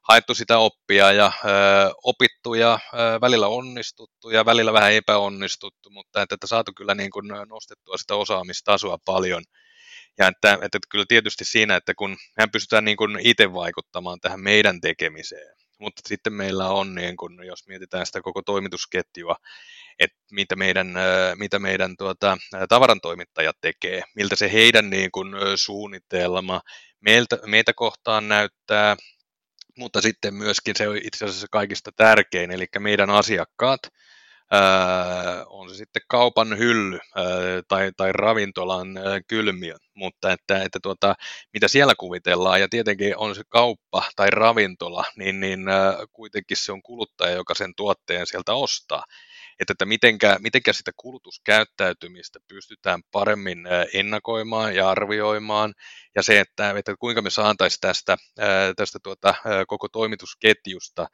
[0.09, 1.49] haettu sitä oppia ja ö,
[2.05, 7.11] opittu ja ö, välillä onnistuttu ja välillä vähän epäonnistuttu, mutta että, että saatu kyllä niin
[7.11, 9.43] kuin nostettua sitä osaamistasoa paljon–
[10.19, 14.41] ja että, että kyllä tietysti siinä, että kun hän pystytään niin kuin itse vaikuttamaan tähän
[14.41, 19.37] meidän tekemiseen, mutta sitten meillä on, niin kun, jos mietitään sitä koko toimitusketjua,
[19.99, 20.95] että mitä meidän,
[21.35, 26.61] mitä meidän tuota, tavarantoimittajat tekee, miltä se heidän niin kun, suunnitelma
[27.01, 28.97] meiltä, meitä kohtaan näyttää,
[29.79, 33.81] mutta sitten myöskin se on itse asiassa kaikista tärkein, eli meidän asiakkaat,
[34.55, 40.79] Öö, on se sitten kaupan hylly öö, tai, tai ravintolan öö, kylmiö, mutta että, että
[40.83, 41.15] tuota,
[41.53, 46.73] mitä siellä kuvitellaan, ja tietenkin on se kauppa tai ravintola, niin, niin öö, kuitenkin se
[46.73, 49.05] on kuluttaja, joka sen tuotteen sieltä ostaa.
[49.61, 53.59] Että, että mitenkä, mitenkä sitä kulutuskäyttäytymistä pystytään paremmin
[53.95, 55.75] ennakoimaan ja arvioimaan,
[56.15, 58.17] ja se, että, että kuinka me saataisiin tästä,
[58.77, 59.35] tästä tuota,
[59.67, 61.07] koko toimitusketjusta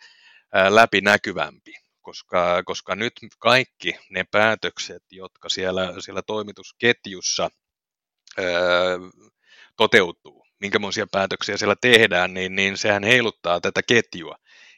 [0.69, 1.73] läpinäkyvämpi
[2.07, 7.51] koska, koska nyt kaikki ne päätökset, jotka siellä, siellä toimitusketjussa
[8.39, 8.99] öö,
[9.77, 14.37] toteutuu, minkälaisia päätöksiä siellä tehdään, niin, niin sehän heiluttaa tätä ketjua.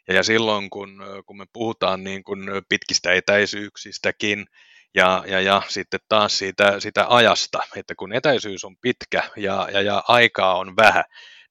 [0.08, 4.46] Ja, silloin, kun, kun me puhutaan niin kun pitkistä etäisyyksistäkin,
[4.94, 9.80] ja, ja, ja sitten taas siitä, siitä ajasta, että kun etäisyys on pitkä ja, ja,
[9.82, 11.04] ja aikaa on vähän,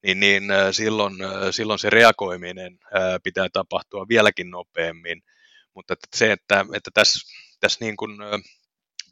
[0.03, 1.13] niin, niin silloin,
[1.51, 2.79] silloin se reagoiminen
[3.23, 5.21] pitää tapahtua vieläkin nopeammin.
[5.73, 7.19] Mutta että se, että, että tässä,
[7.59, 8.11] tässä niin kuin,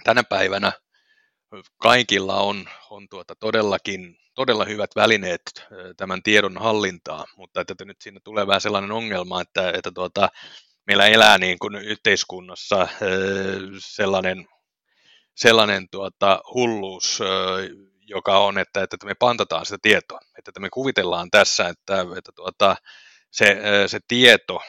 [0.03, 0.71] tänä päivänä
[1.77, 5.41] kaikilla on, on tuota todellakin todella hyvät välineet
[5.97, 10.29] tämän tiedon hallintaa, mutta että nyt siinä tulee vähän sellainen ongelma, että, että tuota,
[10.87, 12.87] meillä elää niin kuin yhteiskunnassa
[13.79, 14.47] sellainen,
[15.35, 17.19] sellainen tuota, hulluus,
[18.07, 22.75] joka on, että, että me pantataan sitä tietoa, että me kuvitellaan tässä, että, että tuota,
[23.31, 24.61] se, se tieto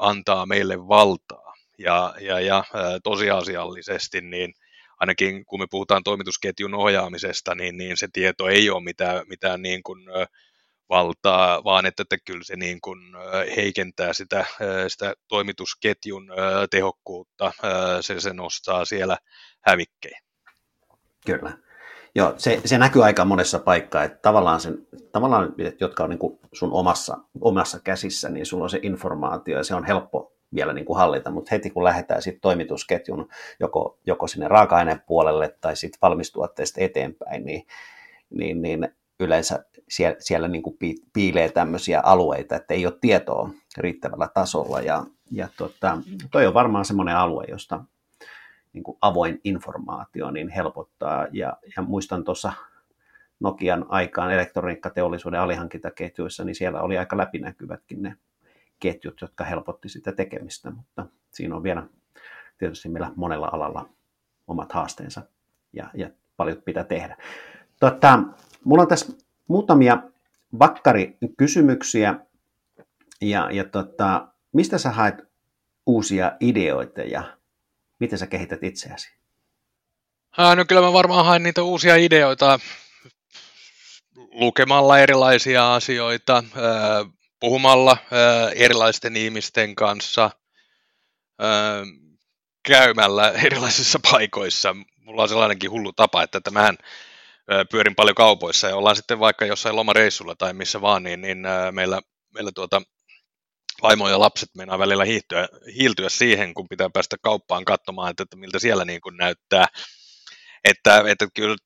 [0.00, 1.54] antaa meille valtaa.
[1.78, 2.64] Ja, ja, ja
[3.04, 4.54] tosiasiallisesti niin
[5.00, 9.82] ainakin kun me puhutaan toimitusketjun ohjaamisesta, niin, niin se tieto ei ole mitään, mitään niin
[9.82, 10.00] kuin,
[10.88, 12.98] valtaa, vaan että, että kyllä se niin kuin
[13.56, 14.44] heikentää sitä,
[14.88, 16.28] sitä toimitusketjun
[16.70, 17.52] tehokkuutta,
[18.00, 19.18] se, se nostaa siellä
[19.60, 20.20] hävikkejä.
[21.26, 21.58] Kyllä.
[22.14, 26.38] Joo, se, se näkyy aika monessa paikkaa, että tavallaan, sen, tavallaan jotka on niin kuin
[26.52, 30.84] sun omassa, omassa käsissä, niin sulla on se informaatio ja se on helppo vielä niin
[30.84, 33.28] kuin hallita, mutta heti kun lähdetään sitten toimitusketjun
[33.60, 37.66] joko, joko sinne raaka-aineen puolelle tai sitten valmistuotteista eteenpäin, niin,
[38.30, 38.88] niin, niin
[39.20, 40.76] yleensä siellä, siellä niin kuin
[41.12, 44.80] piilee tämmöisiä alueita, että ei ole tietoa riittävällä tasolla.
[44.80, 45.98] Ja, ja tota,
[46.30, 47.84] toi on varmaan semmoinen alue, josta
[48.72, 51.26] niin kuin avoin informaatio niin helpottaa.
[51.32, 52.52] Ja, ja muistan tuossa
[53.40, 58.16] Nokian aikaan elektroniikkateollisuuden alihankintaketjuissa, niin siellä oli aika läpinäkyvätkin ne
[58.80, 61.86] ketjut, jotka helpotti sitä tekemistä, mutta siinä on vielä
[62.58, 63.88] tietysti meillä monella alalla
[64.46, 65.22] omat haasteensa
[65.72, 67.16] ja, ja paljon pitää tehdä.
[67.80, 68.22] Tota,
[68.64, 69.12] mulla on tässä
[69.48, 70.02] muutamia
[70.58, 72.14] vakkari-kysymyksiä
[73.20, 75.14] ja, ja tota, mistä sä haet
[75.86, 77.36] uusia ideoita ja
[77.98, 79.18] miten sä kehität itseäsi?
[80.56, 82.58] No kyllä mä varmaan haen niitä uusia ideoita
[84.32, 86.44] lukemalla erilaisia asioita,
[87.40, 87.96] puhumalla
[88.54, 90.30] erilaisten ihmisten kanssa,
[92.68, 94.76] käymällä erilaisissa paikoissa.
[94.96, 96.78] Mulla on sellainenkin hullu tapa, että tämähän
[97.70, 101.38] pyörin paljon kaupoissa ja ollaan sitten vaikka jossain lomareissulla tai missä vaan, niin, niin
[101.70, 102.00] meillä,
[102.34, 102.82] meillä tuota,
[103.82, 108.36] vaimo ja lapset meinaa välillä hiihtyä, hiiltyä siihen, kun pitää päästä kauppaan katsomaan, että, että
[108.36, 109.66] miltä siellä niin kuin näyttää.
[110.70, 111.56] Että, että kyllä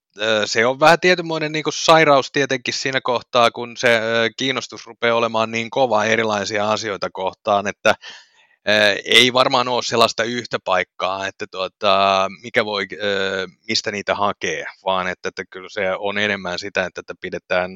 [0.44, 4.00] se on vähän tietynmoinen niin kuin sairaus tietenkin siinä kohtaa, kun se
[4.36, 7.94] kiinnostus rupeaa olemaan niin kova erilaisia asioita kohtaan, että
[9.04, 12.86] ei varmaan ole sellaista yhtä paikkaa, että tuota, mikä voi,
[13.68, 17.70] mistä niitä hakee, vaan että, että kyllä se on enemmän sitä, että, pidetään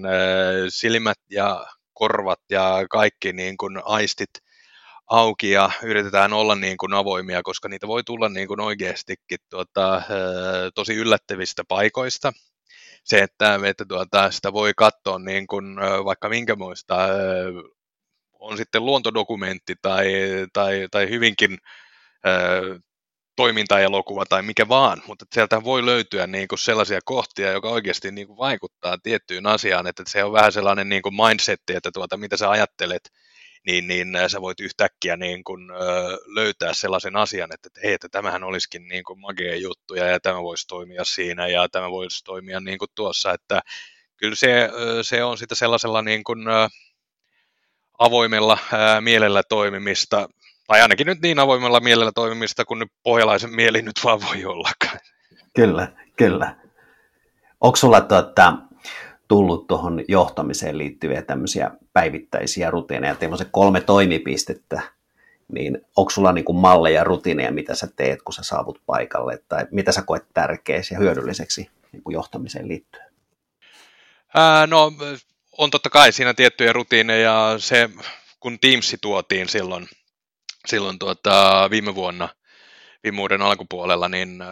[0.68, 4.30] silmät ja korvat ja kaikki niin kuin aistit
[5.06, 10.02] auki ja yritetään olla niin kuin avoimia, koska niitä voi tulla niin kuin oikeastikin tuota,
[10.74, 12.32] tosi yllättävistä paikoista.
[13.04, 16.96] Se, että, että tuota, sitä voi katsoa niin kuin, vaikka minkä muista,
[18.32, 20.06] on sitten luontodokumentti tai,
[20.52, 21.58] tai, tai hyvinkin
[23.36, 28.26] toimintaelokuva tai mikä vaan, mutta sieltä voi löytyä niin kuin sellaisia kohtia, joka oikeasti niin
[28.26, 32.36] kuin vaikuttaa tiettyyn asiaan, että se on vähän sellainen niin kuin mindsetti, että tuota, mitä
[32.36, 33.10] sä ajattelet,
[33.66, 35.74] niin, niin sä voit yhtäkkiä niin kuin, ö,
[36.26, 40.42] löytää sellaisen asian, että, että hei, että tämähän olisikin niin kuin magea juttu ja, tämä
[40.42, 43.60] voisi toimia siinä ja tämä voisi toimia niin kuin tuossa, että
[44.16, 44.70] kyllä se,
[45.02, 46.68] se on sitä sellaisella niin kuin, ö,
[47.98, 48.58] avoimella
[49.00, 50.28] mielellä toimimista,
[50.66, 54.98] tai ainakin nyt niin avoimella mielellä toimimista, kun nyt pohjalaisen mieli nyt vaan voi ollakaan.
[55.54, 56.56] Kyllä, kyllä.
[57.60, 58.52] Onko sulla tuota,
[59.28, 63.14] tullut tuohon johtamiseen liittyviä tämmöisiä päivittäisiä rutiineja?
[63.14, 64.82] Teillä on se kolme toimipistettä,
[65.52, 69.66] niin onko sulla niin kuin malleja, rutiineja, mitä sä teet, kun sä saavut paikalle, tai
[69.70, 73.06] mitä sä koet tärkeäksi ja hyödylliseksi niin kuin johtamiseen liittyen?
[74.34, 74.92] Ää, no,
[75.58, 77.54] on totta kai siinä tiettyjä rutiineja.
[77.58, 77.90] Se,
[78.40, 79.88] kun Teamsi tuotiin silloin
[80.66, 82.28] silloin tuota, viime vuonna,
[83.04, 84.48] viime vuoden alkupuolella, niin äh,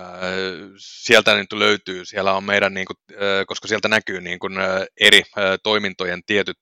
[0.79, 4.83] sieltä nyt löytyy, siellä on meidän, niin kuin, äh, koska sieltä näkyy niin kuin, äh,
[5.01, 5.23] eri
[5.63, 6.59] toimintojen tietyt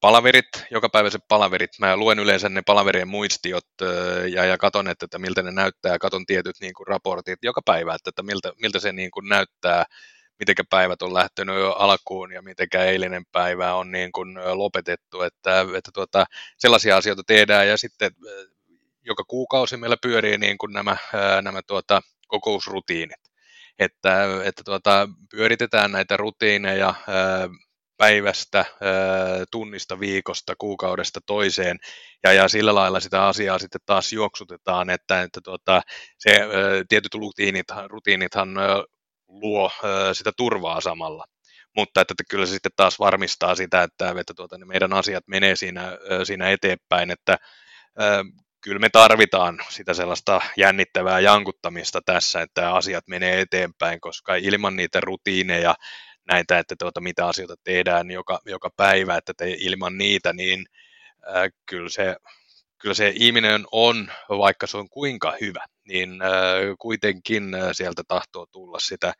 [0.00, 1.70] palaverit, jokapäiväiset palaverit.
[1.78, 3.66] Mä luen yleensä ne palaverien muistiot
[4.32, 7.94] ja, ja katon, että, että miltä ne näyttää, katon tietyt niin kuin, raportit joka päivä,
[7.94, 9.84] että, että miltä, miltä se niin kuin, näyttää
[10.38, 15.60] miten päivät on lähtenyt jo alkuun ja miten eilinen päivä on niin kuin lopetettu, että,
[15.60, 16.24] että tuota,
[16.58, 18.10] sellaisia asioita tehdään ja sitten
[19.08, 20.96] joka kuukausi meillä pyörii niin kuin nämä,
[21.42, 23.20] nämä tuota, kokousrutiinit,
[23.78, 26.94] että, että tuota, pyöritetään näitä rutiineja
[27.96, 28.64] päivästä,
[29.50, 31.76] tunnista, viikosta, kuukaudesta toiseen,
[32.24, 35.82] ja, ja sillä lailla sitä asiaa sitten taas juoksutetaan, että, että tuota,
[36.18, 36.40] se
[36.88, 38.48] tietyt rutiinit, rutiinithan
[39.28, 39.70] luo
[40.12, 41.24] sitä turvaa samalla.
[41.76, 45.24] Mutta että, että kyllä se sitten taas varmistaa sitä, että, että tuota, ne meidän asiat
[45.26, 47.38] menee siinä, siinä eteenpäin, että
[48.60, 55.00] kyllä me tarvitaan sitä sellaista jännittävää jankuttamista tässä, että asiat menee eteenpäin, koska ilman niitä
[55.00, 55.74] rutiineja,
[56.28, 60.66] näitä, että tuota, mitä asioita tehdään joka, joka päivä, että te, ilman niitä, niin
[61.28, 62.16] äh, kyllä, se,
[62.78, 66.28] kyllä se ihminen on, vaikka se on kuinka hyvä, niin äh,
[66.78, 69.12] kuitenkin äh, sieltä tahtoo tulla sitä,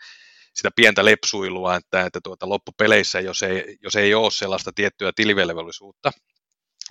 [0.54, 6.12] sitä pientä lepsuilua, että, että tuota, loppupeleissä, jos ei, jos ei ole sellaista tiettyä tilivelvollisuutta,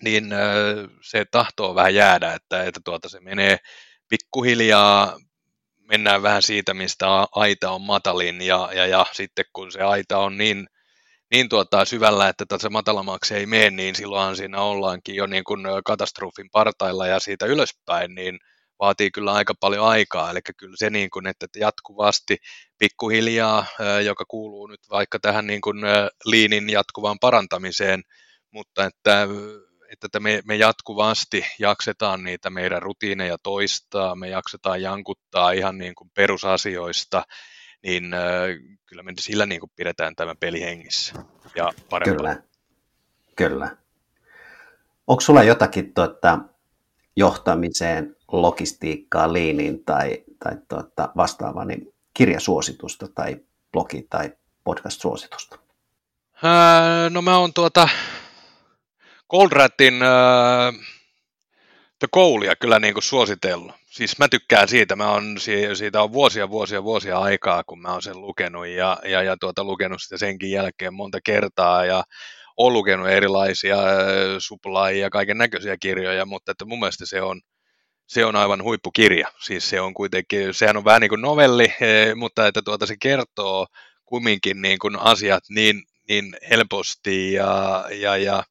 [0.03, 0.29] niin
[1.01, 3.57] se tahtoo vähän jäädä, että, että tuota, se menee
[4.09, 5.17] pikkuhiljaa,
[5.89, 10.37] mennään vähän siitä, mistä aita on matalin, ja, ja, ja sitten kun se aita on
[10.37, 10.67] niin,
[11.31, 15.61] niin tuota, syvällä, että se matalammaksi ei mene, niin silloinhan siinä ollaankin jo niin kuin
[15.85, 18.39] katastrofin partailla ja siitä ylöspäin, niin
[18.79, 22.37] vaatii kyllä aika paljon aikaa, eli kyllä se niin kuin, että jatkuvasti
[22.77, 23.65] pikkuhiljaa,
[24.05, 25.77] joka kuuluu nyt vaikka tähän niin kuin
[26.25, 28.01] liinin jatkuvaan parantamiseen,
[28.51, 29.27] mutta että
[30.03, 36.11] että me, me jatkuvasti jaksetaan niitä meidän rutiineja toistaa, me jaksetaan jankuttaa ihan niin kuin
[36.15, 37.23] perusasioista,
[37.83, 38.21] niin äh,
[38.85, 41.13] kyllä me sillä niin kuin pidetään tämä peli hengissä
[41.55, 42.17] ja parempaa.
[42.17, 42.43] Kyllä,
[43.35, 43.77] kyllä.
[45.07, 46.39] Onko sulla jotakin tuota,
[47.15, 53.37] johtamiseen, logistiikkaa, liiniin tai, tai tuota, vastaavaa niin kirjasuositusta tai
[53.71, 54.31] blogi- tai
[54.63, 55.59] podcast-suositusta?
[56.43, 57.89] Öö, no mä oon tuota,
[59.29, 60.73] Goldratin äh,
[61.99, 63.75] The Goalia kyllä niin kuin suositellut.
[63.85, 65.35] Siis mä tykkään siitä, mä on,
[65.73, 69.63] siitä on vuosia, vuosia, vuosia aikaa, kun mä oon sen lukenut ja, ja, ja tuota,
[69.63, 72.03] lukenut sitä senkin jälkeen monta kertaa ja
[72.57, 73.95] olen lukenut erilaisia äh,
[74.39, 77.41] suplai ja kaiken näköisiä kirjoja, mutta että mun mielestä se on,
[78.07, 79.27] se on aivan huippukirja.
[79.39, 82.95] Siis se on kuitenkin, sehän on vähän niin kuin novelli, eh, mutta että tuota, se
[83.01, 83.67] kertoo
[84.05, 88.43] kumminkin niin kuin asiat niin, niin helposti ja, ja, ja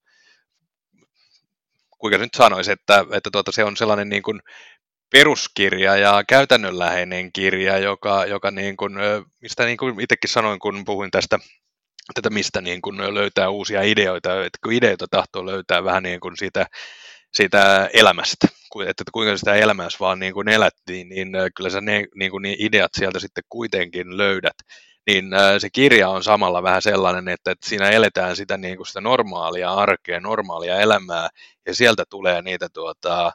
[2.06, 4.40] kuinka nyt sanoisi, että, että tuota, se on sellainen niin kuin
[5.12, 8.92] peruskirja ja käytännönläheinen kirja, joka, joka niin kuin,
[9.42, 11.38] mistä niin kuin itsekin sanoin, kun puhuin tästä,
[12.14, 16.36] tätä mistä niin kuin löytää uusia ideoita, että kun ideoita tahtoo löytää vähän niin kuin
[16.36, 16.66] siitä,
[17.32, 18.46] siitä elämästä,
[18.86, 22.56] että kuinka sitä elämässä vaan niin kuin elättiin, niin kyllä sä ne niin, kuin niin
[22.58, 24.56] ideat sieltä sitten kuitenkin löydät
[25.06, 29.00] niin se kirja on samalla vähän sellainen, että, että siinä eletään sitä, niin kuin sitä
[29.00, 31.28] normaalia arkea, normaalia elämää,
[31.66, 33.32] ja sieltä tulee niitä tuota,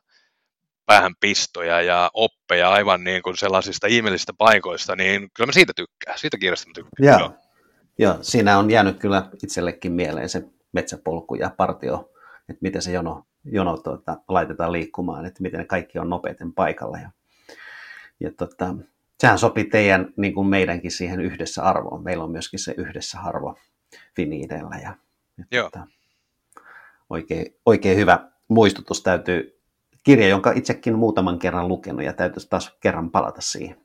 [0.85, 6.37] päähänpistoja ja oppeja aivan niin kuin sellaisista ihmeellisistä paikoista, niin kyllä mä siitä tykkään, siitä
[6.37, 7.19] kirjasta mä tykkään.
[7.19, 7.33] Joo.
[7.97, 12.11] Joo, siinä on jäänyt kyllä itsellekin mieleen se metsäpolku ja partio,
[12.49, 16.97] että miten se jono, jono tuota, laitetaan liikkumaan, että miten ne kaikki on nopeiten paikalla.
[16.97, 17.11] Ja,
[18.19, 18.75] ja tuota,
[19.21, 22.03] sehän sopii teidän, niin kuin meidänkin siihen yhdessä arvoon.
[22.03, 23.55] Meillä on myöskin se yhdessä arvo
[24.15, 24.75] Finiidellä.
[24.83, 24.95] Ja,
[25.51, 25.87] ja Tota,
[27.09, 29.61] oikein, oikein hyvä muistutus täytyy,
[30.03, 33.77] kirja, jonka itsekin muutaman kerran lukenut ja täytyisi taas kerran palata siihen.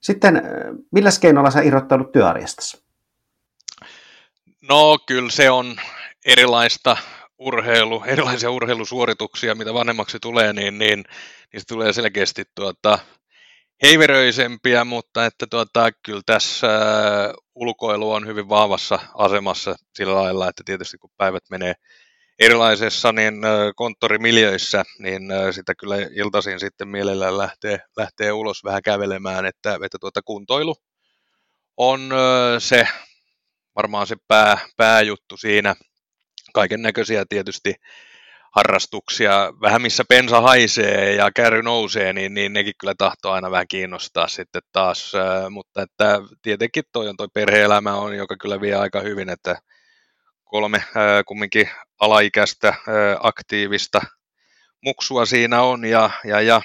[0.00, 0.42] Sitten,
[0.90, 2.84] millä keinoilla sä irrottaudut työarjestasi?
[4.68, 5.76] No kyllä se on
[6.24, 6.96] erilaista
[7.38, 11.04] urheilu, erilaisia urheilusuorituksia, mitä vanhemmaksi tulee, niin, niin,
[11.52, 12.98] niin se tulee selkeästi tuota,
[13.82, 20.62] heiveröisempiä, mutta että tuota, kyllä tässä äh, ulkoilu on hyvin vahvassa asemassa sillä lailla, että
[20.66, 21.74] tietysti kun päivät menee
[22.38, 28.82] erilaisessa niin äh, konttorimiljöissä, niin äh, sitä kyllä iltaisin sitten mielellään lähtee, lähtee ulos vähän
[28.82, 30.76] kävelemään, että, että tuota kuntoilu
[31.76, 32.10] on
[32.58, 32.88] se
[33.76, 35.74] varmaan se pää, pääjuttu siinä.
[36.54, 37.74] Kaiken näköisiä tietysti
[38.56, 43.68] harrastuksia, vähän missä pensa haisee ja kärry nousee, niin, niin nekin kyllä tahtoo aina vähän
[43.68, 45.12] kiinnostaa sitten taas,
[45.50, 49.58] mutta että tietenkin toi on toi perhe-elämä on, joka kyllä vie aika hyvin, että
[50.44, 50.84] kolme
[51.26, 52.74] kumminkin alaikäistä
[53.20, 54.00] aktiivista
[54.84, 56.62] muksua siinä on ja, ja, ja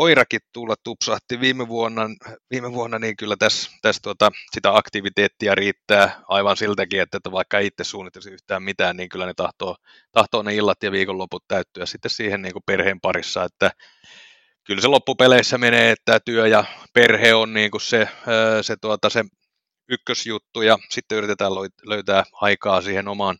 [0.00, 1.40] koirakin tulla tupsahti.
[1.40, 2.02] Viime vuonna,
[2.50, 7.58] viime vuonna niin kyllä tässä, tässä tuota, sitä aktiviteettia riittää aivan siltäkin, että, että vaikka
[7.58, 9.76] itse suunnittelisi yhtään mitään, niin kyllä ne tahtoo,
[10.12, 13.70] tahtoo ne illat ja viikonloput täyttyä sitten siihen niin kuin perheen parissa, että
[14.64, 18.08] kyllä se loppupeleissä menee, että työ ja perhe on niin kuin se,
[18.62, 19.24] se, tuota, se
[19.88, 21.52] ykkösjuttu ja sitten yritetään
[21.84, 23.38] löytää aikaa siihen omaan,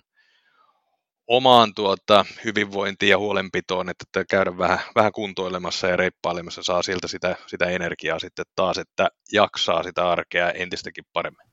[1.30, 7.37] omaan tuota, hyvinvointiin ja huolenpitoon, että käydä vähän, vähän kuntoilemassa ja reippailemassa, saa siltä sitä,
[7.46, 11.46] sitä energiaa sitten taas, että jaksaa sitä arkea entistäkin paremmin.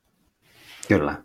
[0.88, 1.22] Kyllä.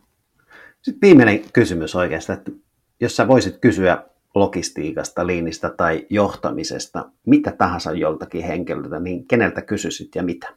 [0.82, 2.52] Sitten viimeinen kysymys oikeastaan, että
[3.00, 4.04] jos sä voisit kysyä
[4.36, 10.56] logistiikasta, liinistä tai johtamisesta, mitä tahansa joltakin henkilöltä, niin keneltä kysyisit ja mitä?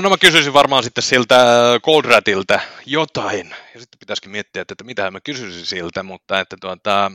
[0.00, 1.36] No mä kysyisin varmaan sitten siltä
[1.82, 3.50] Goldratiltä jotain.
[3.74, 7.10] Ja sitten pitäisikin miettiä, että, että mitä mä kysyisin siltä, mutta että tuota,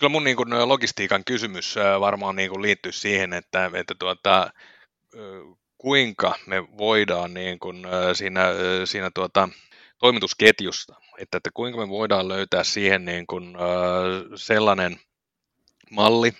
[0.00, 4.50] Kyllä mun niin kuin, logistiikan kysymys varmaan niin kuin, liittyy siihen, että, että tuota,
[5.78, 8.44] kuinka me voidaan niin kuin, siinä,
[8.84, 9.48] siinä tuota,
[9.98, 13.56] toimitusketjusta, että, että kuinka me voidaan löytää siihen niin kuin,
[14.34, 15.00] sellainen
[15.90, 16.32] malli,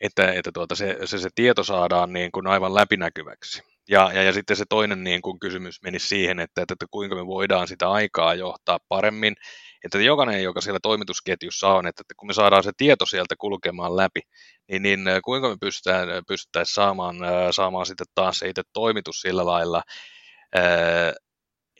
[0.00, 3.62] että, että tuota, se, se, se tieto saadaan niin kuin aivan läpinäkyväksi.
[3.90, 7.16] Ja, ja, ja sitten se toinen niin kuin kysymys meni siihen, että, että, että kuinka
[7.16, 9.34] me voidaan sitä aikaa johtaa paremmin,
[9.84, 13.96] että jokainen, joka siellä toimitusketjussa on, että, että kun me saadaan se tieto sieltä kulkemaan
[13.96, 14.20] läpi,
[14.70, 17.16] niin, niin kuinka me pystytään, pystyttäisiin saamaan,
[17.50, 19.82] saamaan sitten taas se itse toimitus sillä lailla,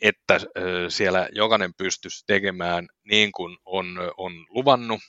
[0.00, 0.40] että
[0.88, 3.86] siellä jokainen pystyisi tekemään niin kuin on,
[4.16, 5.00] on luvannut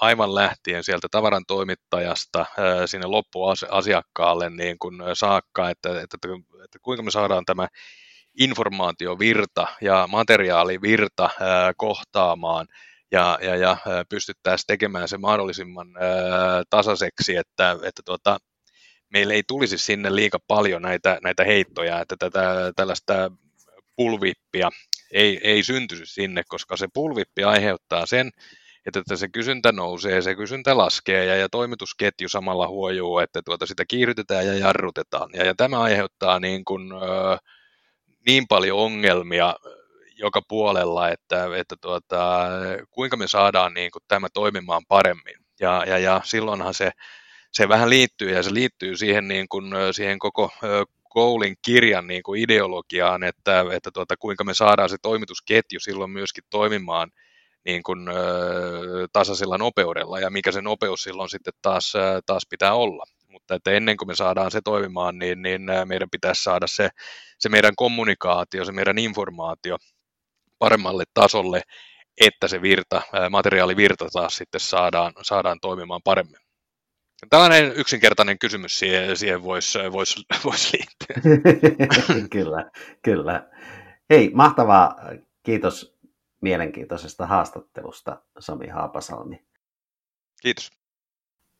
[0.00, 2.46] aivan lähtien sieltä tavaran toimittajasta
[2.86, 6.18] sinne loppuasiakkaalle niin kuin saakka, että, että,
[6.64, 7.68] että, kuinka me saadaan tämä
[8.40, 11.30] informaatiovirta ja materiaalivirta
[11.76, 12.66] kohtaamaan
[13.12, 13.76] ja, ja, ja
[14.08, 15.88] pystyttäisiin tekemään se mahdollisimman
[16.70, 18.38] tasaiseksi, että, että tuota,
[19.12, 23.30] meillä ei tulisi sinne liika paljon näitä, näitä heittoja, että tätä, tällaista
[24.00, 24.70] pulvippia
[25.12, 28.30] ei, ei syntyisi sinne, koska se pulvippi aiheuttaa sen,
[28.86, 33.84] että se kysyntä nousee, se kysyntä laskee ja, ja toimitusketju samalla huojuu, että tuota sitä
[33.88, 35.30] kiihdytetään ja jarrutetaan.
[35.34, 36.90] Ja, ja tämä aiheuttaa niin, kuin,
[38.26, 39.56] niin paljon ongelmia
[40.14, 42.48] joka puolella, että, että tuota,
[42.90, 45.36] kuinka me saadaan niin kuin, tämä toimimaan paremmin.
[45.60, 46.90] Ja, ja, ja silloinhan se,
[47.52, 50.50] se vähän liittyy ja se liittyy siihen, niin kuin, siihen koko
[51.10, 56.44] Goulin kirjan niin kuin ideologiaan, että, että tuota, kuinka me saadaan se toimitusketju silloin myöskin
[56.50, 57.10] toimimaan
[57.64, 61.92] niin kuin, ö, tasaisella nopeudella ja mikä se nopeus silloin sitten taas,
[62.26, 63.04] taas pitää olla.
[63.28, 66.88] Mutta että ennen kuin me saadaan se toimimaan, niin, niin meidän pitäisi saada se,
[67.38, 69.76] se meidän kommunikaatio, se meidän informaatio
[70.58, 71.62] paremmalle tasolle,
[72.20, 76.49] että se virta, materiaalivirta taas sitten saadaan, saadaan toimimaan paremmin.
[77.30, 81.32] Tällainen yksinkertainen kysymys siihen, siihen voisi vois, vois liittyä.
[82.32, 82.70] kyllä,
[83.02, 83.48] kyllä.
[84.10, 84.96] Hei, mahtavaa.
[85.42, 85.98] Kiitos
[86.40, 89.44] mielenkiintoisesta haastattelusta, Sami Haapasalmi.
[90.42, 90.70] Kiitos.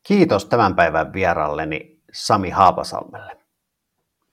[0.02, 3.36] Kiitos tämän päivän vieralleni Sami Haapasalmelle.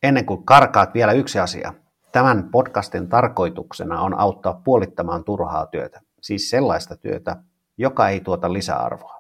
[0.04, 1.74] Ennen kuin karkaat vielä yksi asia.
[2.12, 7.36] Tämän podcastin tarkoituksena on auttaa puolittamaan turhaa työtä, siis sellaista työtä,
[7.78, 9.17] joka ei tuota lisäarvoa.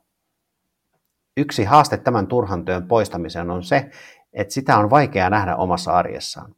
[1.37, 3.89] Yksi haaste tämän turhan työn poistamiseen on se,
[4.33, 6.55] että sitä on vaikea nähdä omassa arjessaan.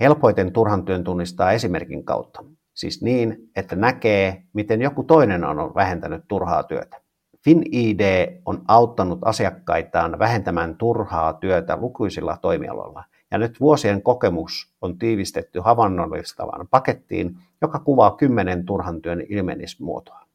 [0.00, 2.44] Helpoiten turhan työn tunnistaa esimerkin kautta,
[2.74, 7.00] siis niin, että näkee, miten joku toinen on vähentänyt turhaa työtä.
[7.44, 8.00] FinID
[8.44, 16.68] on auttanut asiakkaitaan vähentämään turhaa työtä lukuisilla toimialoilla, ja nyt vuosien kokemus on tiivistetty havainnollistavaan
[16.68, 20.26] pakettiin, joka kuvaa kymmenen turhan työn ilmenismuotoa.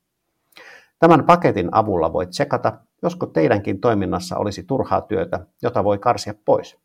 [1.00, 6.78] Tämän paketin avulla voit tsekata, josko teidänkin toiminnassa olisi turhaa työtä, jota voi karsia pois.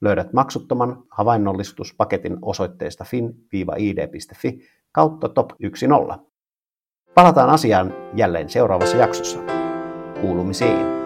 [0.00, 4.60] Löydät maksuttoman havainnollistuspaketin osoitteesta fin-id.fi
[4.92, 5.98] kautta top 10.
[7.14, 9.38] Palataan asiaan jälleen seuraavassa jaksossa.
[10.20, 10.99] Kuulumisiin.